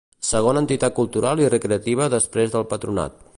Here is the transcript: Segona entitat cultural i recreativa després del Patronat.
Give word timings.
Segona 0.27 0.63
entitat 0.63 0.95
cultural 0.99 1.43
i 1.45 1.51
recreativa 1.55 2.09
després 2.15 2.57
del 2.57 2.67
Patronat. 2.73 3.23